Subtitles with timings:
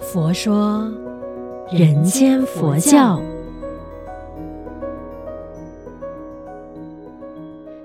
[0.00, 0.90] 佛说
[1.70, 3.20] 人间佛教。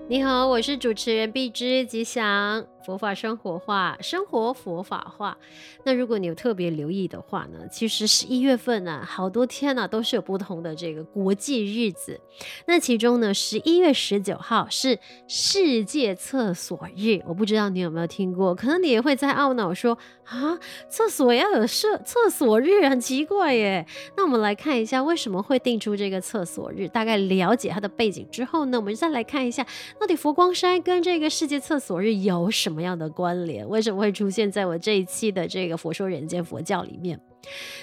[0.07, 2.65] 你好，我是主持人碧芝吉祥。
[2.89, 5.37] 佛法生活化，生活佛法化。
[5.83, 12.19] 那如果你有特别留意的话呢，其实十一月份呢、好多天呢、啊、都是有不同的这个国际日子。
[12.65, 14.97] 那其中呢，十一月十九号是
[15.27, 17.21] 世界厕所日。
[17.27, 20.57] 我不知道你有没有听过，可能你也会在懊恼说啊，
[20.89, 23.85] 厕所要有厕厕所日，很奇怪耶。
[24.17, 29.63] 那我们来看一下为什么会定出这个厕所日，大概了解它的背景之后呢，我们再来看一下
[29.99, 32.78] 到底佛光山跟这个世界厕所日有什么。
[32.79, 33.67] 什么样的关联？
[33.67, 37.19] 为什么会出现在我这一期的这个《佛说人间佛教》里面？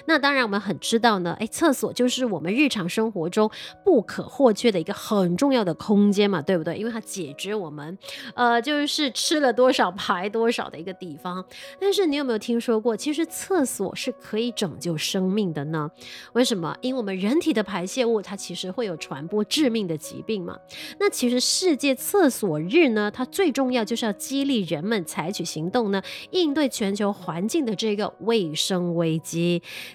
[0.06, 3.51] 那当然，我们很知道呢，哎，厕所就是我们日常生活中
[3.84, 6.77] 不可或缺的一个很重要的空间嘛，对不对？
[6.77, 7.98] 因为它解决我们，
[8.34, 11.45] 呃，就是吃了多少排多少的一个地方。
[11.80, 15.91] 但是你有没有听说过，其实厕所是可以拯救生命的呢？
[16.34, 16.77] 为什么？
[16.80, 20.57] 因为我们人体的排泄物它其实会有传播致命的疾病嘛。
[21.01, 29.46] 那其实世界厕所日呢，它最重要就是要激励人们采取行动呢，应对全球环境的这个卫生危机。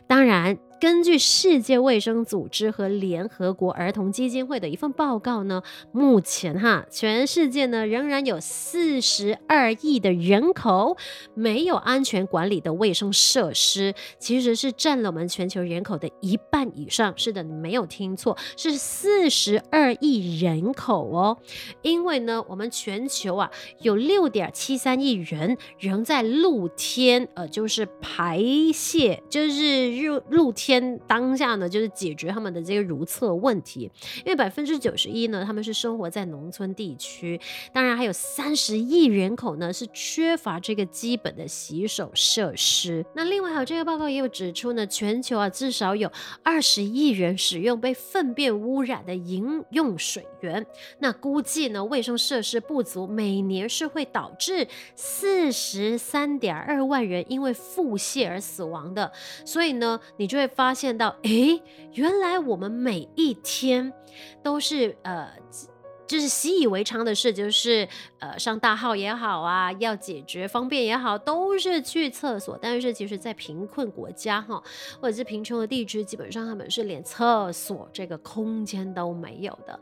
[0.08, 0.58] 当然。
[0.82, 10.98] 根据世界卫生组织和联合国儿童基金会的一份报告呢，目前哈全世界呢仍然有四十二亿的人口
[11.36, 17.14] 没有安全管理的卫生设施，其实是占了我们全球人口的一半以上。
[17.16, 21.38] 是的，你没有听错，是四十二亿人口哦。
[21.84, 23.52] 因为呢，我们全球啊
[23.82, 28.42] 有六点七三亿人仍在露天，呃，就是排
[28.73, 30.70] 泄，就是露露天。
[30.72, 33.91] 天当下呢，就是解决他们的这个如厕问题，
[34.25, 37.39] 因为百分之九十一呢，他们是生活在农村地区，
[37.73, 43.05] 当然还有三十亿人口呢是缺乏这个基本的洗手设施。
[43.14, 46.09] 那另外还有这个报告也有指出呢，全球啊至少有
[46.42, 50.65] 二十亿人使用被粪便污染的饮用水源，
[50.99, 54.65] 那估计呢卫生设施不足，每年是会导致
[54.95, 59.11] 四十三点二万人因为腹泻而死亡的。
[59.45, 60.61] 所以呢，你就会发。
[60.61, 61.60] 发现到，诶，
[61.95, 63.92] 原来我们每一天
[64.44, 65.27] 都是呃，
[66.05, 67.88] 就是习以为常的事，就是
[68.20, 72.55] 呃，上大号也好啊，要解决方便也好，都是去厕所。
[72.61, 74.61] 但是其实，在贫困国家哈，
[75.02, 79.80] 或者是贫穷的地区，基本上他们是连厕所这个空间都没有的。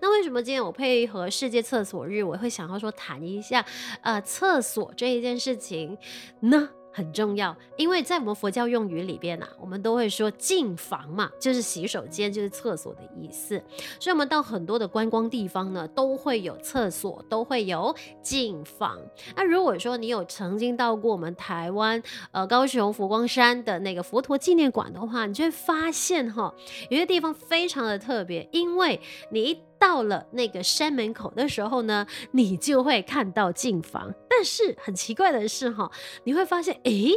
[0.00, 3.62] 那为什么今天我配合世界厕所日，我会想要说谈一下
[4.00, 5.98] 呃，厕所这一件事情
[6.40, 6.70] 呢？
[6.92, 13.60] 很重要，因为在我们佛教用语里边啊，我们都会说净房嘛，就是洗手间，就是厕所的意思。
[13.98, 18.98] 所以，我们到很多的观光地方呢，都会有厕所，都会有净房。
[19.34, 26.54] 那如果说你有曾经到过我们台湾呃高雄佛光山的那个佛陀纪念馆的话，你就会发现哈，
[26.90, 29.00] 有些地方非常的特别，因为
[29.30, 34.14] 你一到了那个山门口的时候呢，你就会看到进房。
[34.30, 35.90] 但是很奇怪的是哈，
[36.22, 37.10] 你会发现，诶，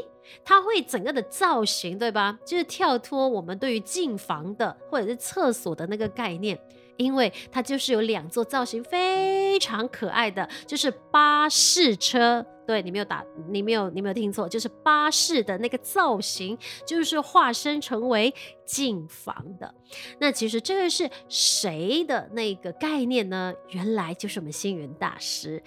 [0.43, 2.39] 它会整个的造型，对吧？
[2.43, 6.59] 就是跳脱我们对于进房的或者是厕所的那个概念，
[6.97, 12.45] 因为它就是有两座造型非常可爱的，就是巴士车。
[12.67, 18.33] 对，你没有打，你没有，你没有听错，就是巴士的那个造型，就是化身成为
[18.65, 19.71] 净房的。
[20.17, 23.53] 那其实这个是谁的那个概念呢？
[23.69, 25.61] 原来就是我们星云大师。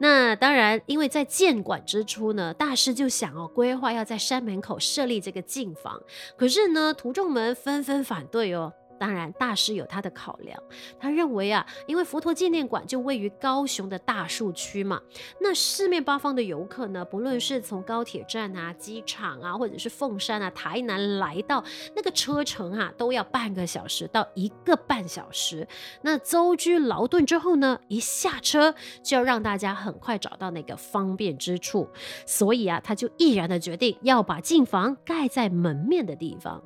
[0.00, 6.02] 那当然，因为在建馆之初呢，大师就想哦，规划要在山门口设立这个净房，
[6.36, 8.72] 可是呢，徒众们纷纷反对哦。
[9.00, 10.62] 当然，大师有他的考量。
[10.98, 15.00] 他认为啊，因为佛陀纪念馆就位于高雄的大树区嘛，
[15.40, 21.64] 那四面八方的游客呢，不论是从高铁站啊、机场啊，或者是凤山啊、台南来到，
[21.96, 25.66] 那个车程啊，都要半个小时到一个半小时。
[26.02, 31.88] 那舟车劳顿之后呢，一下车就要让大家很快找到那个方便之处，
[32.26, 36.62] 所以啊，他就毅然的决定要把进房盖在门面的地方。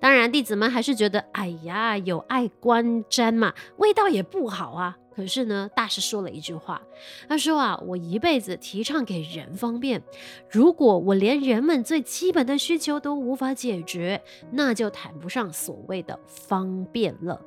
[0.00, 4.96] 当然，弟子们还是觉得，哎呀，有碍观瞻嘛，味道也不好啊。
[5.12, 6.80] 可是呢，大师说了一句话，
[7.28, 10.02] 他说啊，我一辈子提倡给人方便，
[10.48, 14.22] 如果我连人们最基本的需求都无法解决，
[14.52, 17.42] 那就谈不上所谓的方便了。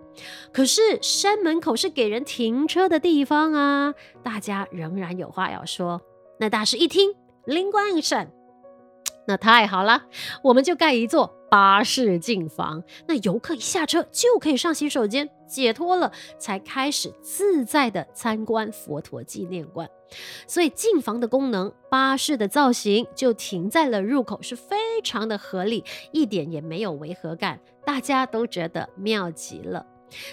[0.51, 6.01] 可是山门口是给人停车的地方啊，大家仍然有话要说。
[6.39, 8.31] 那大师一听，灵光一闪，
[9.25, 10.04] 那太好了，
[10.44, 11.33] 我们就盖一座。
[11.53, 19.88] 巴士进房，那游客一下车就可以上洗手间解脱了，才开始自在的参观佛陀纪念馆。
[20.47, 29.85] 所以进房的功能，巴士的造型就停在了入口，是非常的合理，一点也没有违和感，大家都觉得妙极了。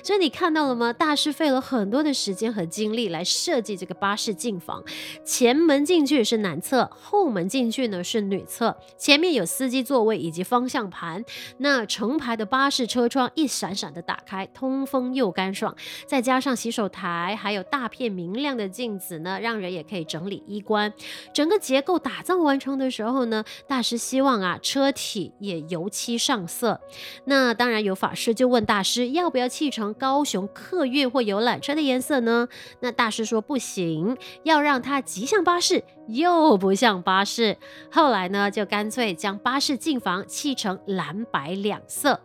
[0.03, 0.93] 所以你看到了吗？
[0.93, 4.82] 大师费了很多的时间和精力来设计这个巴士进房，
[5.25, 8.77] 前门进去是男侧，后门进去呢是女侧。
[8.97, 11.25] 前面有司机座位以及方向盘，
[11.59, 15.75] 那成排的巴士车窗一闪闪的打开，通风又干爽。
[16.06, 20.93] 再加上洗手台，还有大片明亮的镜子呢，让人也可以整理衣冠。
[21.33, 26.81] 整个结构打造完成的时候呢，大师希望啊车体也油漆上色。
[27.25, 32.49] 那当然有法师就问大师要不要成高雄客运或游览车的颜色呢？
[32.81, 37.56] 那大师说不行，要让它既像巴士又不像巴士。
[37.90, 42.20] 后来呢，就干脆将巴士进房砌成蓝白两色。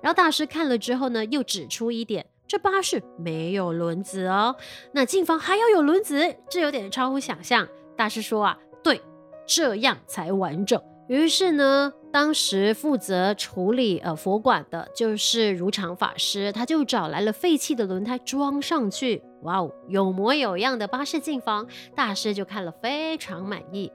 [0.00, 4.56] 然后大师看了之后呢，又指出一点：这巴士没有轮子哦。
[4.92, 7.66] 那进房还要有轮子，这有点超乎想象。
[7.96, 9.00] 大师说啊，对，
[9.46, 10.80] 这样才完整。
[11.06, 19.22] 于是呢，当时负责处理呃佛馆的就是如常法师，他就找来了废弃的轮胎装上去。
[19.44, 23.90] 哇哦，有模有样的巴士进房，大师就看了非常满意。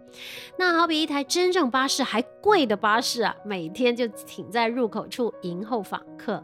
[0.57, 6.43] 那好比一台真正巴士还贵的巴士啊，每天就停在入口处迎候访客。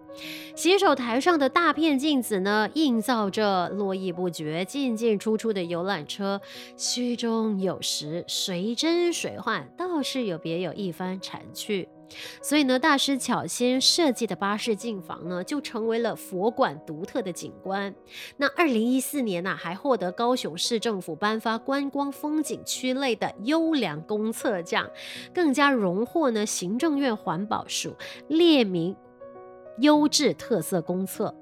[0.55, 6.41] 洗手台上的大片镜子呢，映照着络绎不绝、进进出出的游览车，
[6.75, 11.87] 虚中有实，谁真谁幻，倒是有别有一番禅趣。
[12.41, 17.93] 所以呢，大师巧心设计的巴士进房呢，就成为了佛馆独特的景观。
[18.37, 24.89] 那二零一四年呢、还获得高雄市政府颁发观光风景区类的优良公厕奖，
[25.33, 27.95] 更加荣获呢行政院环保署
[28.27, 28.95] 列名
[29.79, 31.35] 优质特色公厕，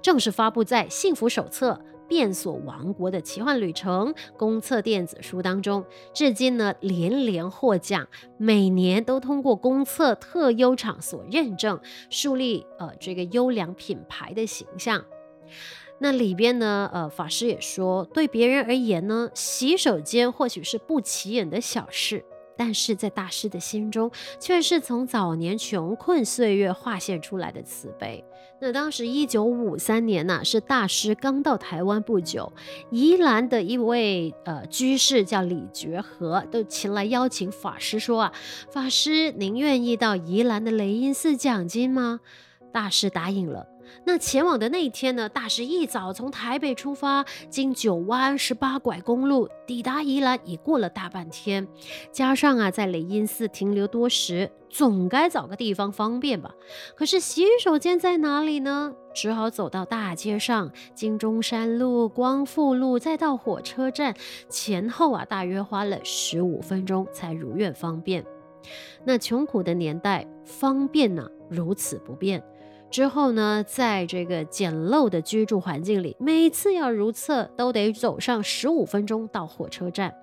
[0.00, 1.80] 正式发布在幸福手册。
[2.08, 8.06] 变所王国的奇幻旅程公厕电子书当中，至今呢连连获奖，
[8.36, 11.80] 每年都通过公厕特优场所认证，
[12.10, 15.04] 树立呃这个优良品牌的形象。
[16.00, 22.24] 那里边呢，呃法师也说，对别人而言呢，洗手间或许是不起眼的小事。
[22.56, 28.24] 但是在大师的心中，却是从早年穷困岁月化现出来的慈悲。
[28.60, 32.52] 那当时一九五三年呢、是大师刚到台湾不久，
[32.90, 38.32] 宜兰的一位呃居士叫李觉和，都前来邀请法师说啊，
[38.70, 42.20] 法师您愿意到宜兰的雷音寺讲经吗？
[42.72, 43.66] 大师答应了。
[44.04, 51.66] 那前往的那一天呢，大师一早从台北出发，经九弯十八拐公路抵达宜兰，已过了大半天。
[52.12, 56.54] 加上啊，在雷音寺停留多时，总该找个地方方便吧？
[56.96, 58.94] 可是洗手间在哪里呢？
[59.14, 64.14] 只好走到大街上，经中山路、光复路，再到火车站，
[64.48, 68.24] 前后啊，大约花了十五分钟才如愿方便。
[69.04, 72.42] 那穷苦的年代，方便呢、如此不便。
[72.90, 80.14] 之后呢，在这个简陋的居住环境里，每次要如厕都得走上十五分钟到火车站。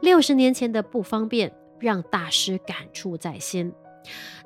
[0.00, 3.72] 六十年前的不方便，让大师感触在心。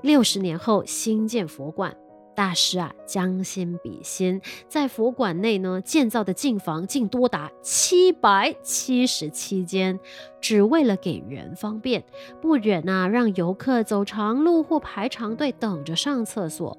[0.02, 1.96] 六十年后新建佛馆，
[2.36, 9.98] 大师啊将心比心，在佛馆内呢建造的进房竟多达七百七十七间，
[10.40, 12.04] 只为了给人方便，
[12.42, 16.78] 不忍啊让游客走长路或排长队等着上厕所。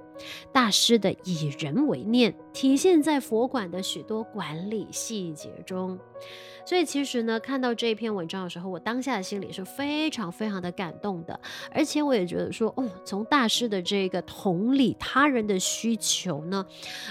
[0.51, 5.99] 大师的以人为念，体现在佛馆的许多管理细节中。
[6.67, 11.39] 所以其实呢，看到这一篇文章的时候，我当下的心里是非常非常的感动的。
[11.71, 16.65] 而且我也觉得说，哦，从大师的这个同理他人的需求呢，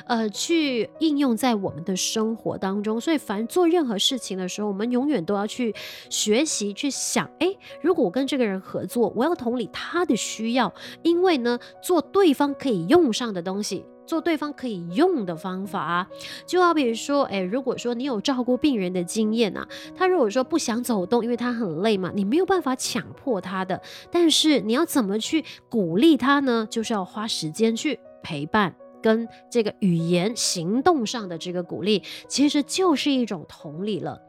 [0.05, 3.01] 呃，去应用在我们的生活当中。
[3.01, 5.75] 所以，凡做任何事情的时候，我们永远都要去
[6.11, 13.87] 学习，去想，诶，如果我跟这个人合作，我要同理他的需要，因为呢，做对方可以用上的东西。
[14.07, 16.07] 做对方可以用的方法，
[16.47, 26.67] 就好比说，哎，如果说你有照顾病人的经验啊，他如果说不想走动，因为他很累嘛，你没有办法强迫他的，但是你要怎么去鼓励他呢？
[26.71, 34.21] 就是要花时间去陪伴，跟这个语言、行动上的这个鼓励，其实就是一种同理了。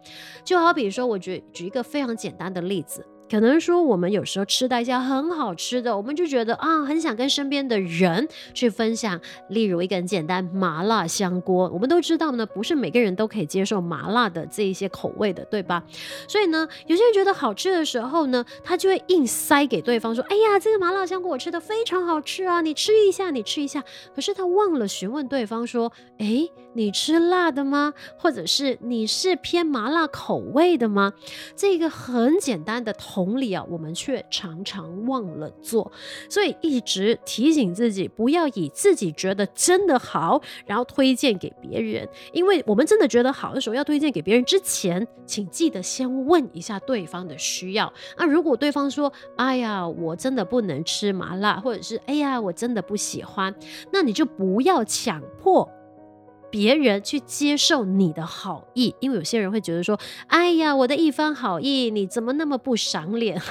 [0.43, 3.05] 就好比说，我举举一个非常简单的例子。
[3.29, 9.19] 可能说我们有时候吃到一些很好吃的，我们就觉得啊，很想跟身边的人去分享。
[9.49, 15.83] 例如一个很简单麻辣香锅，我们都知道呢，不是每个人都可以接受麻辣的这一些口味的，对吧？
[16.27, 23.83] 所以呢，有些人觉得好吃的时候呢，他就会硬塞给对方说：“哎呀，这个麻辣香锅我吃的非常好吃啊，你吃一下，你吃一下。”
[24.15, 27.93] 可是他忘了询问对方说：“哎，你吃辣的吗？
[28.17, 31.13] 或者是你是偏麻辣口味的吗？”
[31.55, 35.91] 这个很简单的同理啊，我们却常常忘了做，
[36.29, 42.07] 所以一直提醒自己不要以自己觉得真的好，然后推荐给别人。
[42.31, 47.91] 因为我们真的觉得好的时候，要推荐给别人之前，请记得先问一下对方的需要。
[48.15, 53.51] 啊，如果对方说：“哎呀，我真的不能吃麻辣”，或者是“哎呀，我真的不喜欢”，
[53.91, 55.67] 那你就不要强迫。
[56.49, 63.41] 别人去接受你的好意，因为有些人会觉得说：“哎呀，我的一番好意，你怎么那么不赏脸？”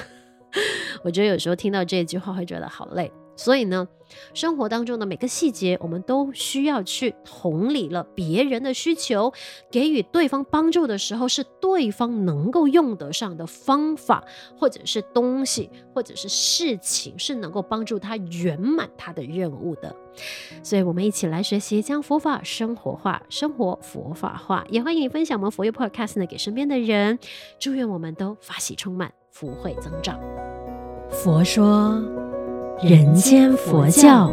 [1.03, 3.11] 我觉得有时候听到这句话会觉得好累。
[3.37, 3.87] 所以呢，
[4.33, 9.31] 生活当中的每个细节，我们都需要去同理了别人的需求，
[9.71, 14.25] 给予对方帮助的时候，是对方能够用得上的方法，
[14.57, 19.95] 或者是东西，或者是事情，是能够帮助他圆满他的任务的。
[20.63, 24.65] 所以，我们一起来学习将佛法生活化，生活佛法化。
[24.69, 27.19] 也欢迎你分享我们佛佑 Podcast 呢给身边的人。
[27.59, 30.19] 祝愿我们都法喜充满，福慧增长。
[31.11, 32.26] 佛说。
[32.79, 34.31] 人间佛教。